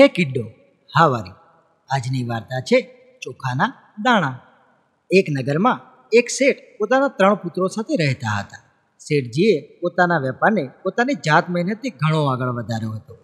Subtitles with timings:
[0.00, 0.44] હે કિડ્ડો,
[0.98, 1.30] હાવારી.
[1.90, 2.78] આજની વાર્તા છે
[3.22, 3.72] ચોખાના
[4.04, 4.40] દાણા.
[5.10, 5.80] એક નગરમાં
[6.12, 8.62] એક શેઠ પોતાના ત્રણ પુત્રો સાથે રહેતા હતા.
[9.00, 13.14] શેઠજીએ પોતાના વેપારને પોતાની જાત મહેનતથી ઘણો આગળ વધાર્યો હતો.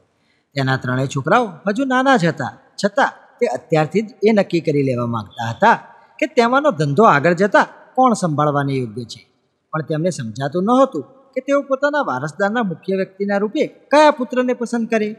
[0.55, 2.59] તેના ત્રણેય છોકરાઓ હજુ નાના જ હતા.
[2.85, 5.75] છતાં તે અત્યારથી જ એ નક્કી કરી લેવા માંગતા હતા
[6.19, 9.31] કે તેમાંનો ધંધો આગળ જતા કોણ સંભાળવાને યોગ્ય છે.
[9.71, 15.17] પણ તેમને સમજાતું નહોતું કે તેઓ પોતાના વારસદારના મુખ્ય વ્યક્તિના રૂપે કયા પુત્રને પસંદ કરે.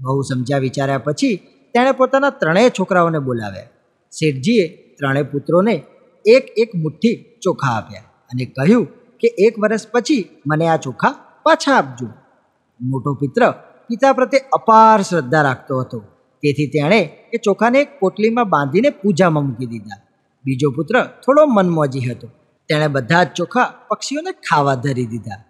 [0.00, 1.36] બહુ સમજ્યા વિચાર્યા પછી
[1.74, 3.62] તેણે પોતાના ત્રણેય છોકરાઓને બોલાવ્યા.
[4.10, 4.66] શેઠજીએ
[4.98, 5.82] ત્રણેય પુત્રોને
[6.24, 8.86] એક એક મુઠ્ઠી ચોખા આપ્યા અને કહ્યું
[9.20, 12.06] કે એક વર્ષ પછી મને આ ચોખા પાછા આપજો.
[12.80, 13.50] મોટો પિત્ર
[13.88, 15.98] પિતા પ્રત્યે અપાર શ્રદ્ધા રાખતો હતો.
[16.42, 17.00] તેથી તેણે
[17.34, 20.00] એ ચોખાને એક પોટલીમાં બાંધીને પૂજામાં મૂકી દીધા.
[20.44, 22.28] બીજો પુત્ર થોડો મનમોજી હતો.
[22.68, 25.44] તેણે બધા જ ચોખા પક્ષીઓને ખાવા ધરી દીધા.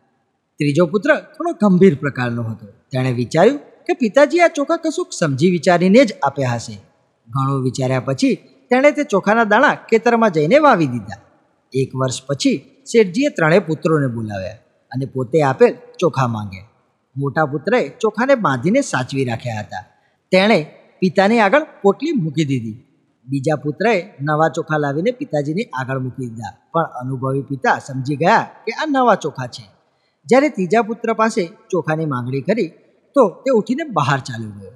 [0.59, 2.67] ત્રીજો પુત્ર થોડો ગંભીર પ્રકારનો હતો.
[2.67, 6.73] તેણે વિચાર્યું કે પિતાજી આ ચોખા કશુંક સમજી વિચારીને જ આપ્યા હશે.
[7.29, 8.35] ઘણું વિચાર્યા પછી
[8.71, 11.21] તેણે તે ચોખાના દાણા ખેતરમાં જઈને વાવી દીધા.
[11.73, 14.51] એક વર્ષ પછી શેઠજીએ ત્રણેય પુત્રોને બોલાવ્યા
[14.91, 16.65] અને પોતે આપેલ ચોખા માંગ્યા.
[17.17, 19.85] મોટા પુત્રએ ચોખાને બાંધીને સાચવી રાખ્યા હતા.
[20.31, 20.67] તેણે
[21.01, 22.85] પિતાની આગળ પોટલી મૂકી દીધી.
[23.27, 26.53] બીજા પુત્રએ નવા ચોખા લાવીને પિતાજીને આગળ મૂકી દીધા.
[26.73, 29.65] પણ અનુભવી પિતા સમજી ગયા કે આ નવા ચોખા છે.
[30.27, 32.73] જ્યારે ત્રીજા પુત્ર પાસે ચોખાની માંગણી કરી
[33.15, 34.75] તો તે ઉઠીને બહાર ચાલ્યો ગયો.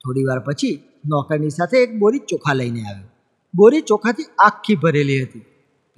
[0.00, 3.08] થોડી વાર પછી નોકરની સાથે એક બોરી ચોખા લઈને આવ્યો.
[3.54, 5.44] બોરી ચોખાથી આખી ભરેલી હતી.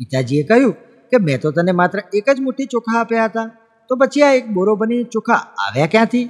[0.00, 0.74] પિતાજીએ કહ્યું
[1.10, 3.48] કે મેં તો તને માત્ર એક જ મુઠ્ઠી ચોખા આપ્યા હતા.
[3.90, 6.26] તો પછી આ એક બોરો બની ચોખા આવ્યા ક્યાંથી?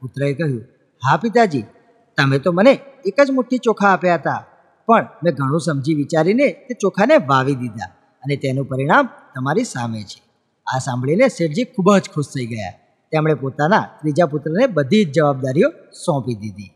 [0.00, 0.62] પુત્રએ કહ્યું,
[1.02, 1.64] હા પિતાજી,
[2.16, 2.72] તમે તો મને
[3.04, 4.40] એક જ મુઠ્ઠી ચોખા આપ્યા હતા.
[4.88, 7.90] પણ મેં ઘણું સમજી વિચારીને તે ચોખાને વાવી દીધા
[8.22, 10.20] અને તેનું પરિણામ તમારી સામે છે.
[10.66, 12.74] આ સાંભળીને શેઠજી ખૂબ જ ખુશ થઈ ગયા.
[13.12, 16.70] તેમણે પોતાના ત્રીજા પુત્રને બધી જ જવાબદારીઓ સોંપી દીધી.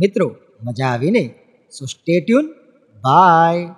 [0.00, 1.34] મિત્રો, મજા આવીને
[1.78, 2.46] સો સ્ટેટ્યુન
[3.04, 3.74] બાય